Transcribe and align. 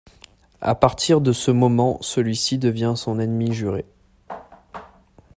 À 0.61 0.73
partir 0.73 1.21
de 1.21 1.31
ce 1.31 1.51
moment, 1.51 1.99
celui-ci 2.01 2.57
devient 2.57 2.93
son 2.97 3.19
ennemi 3.19 3.53
juré. 3.53 3.85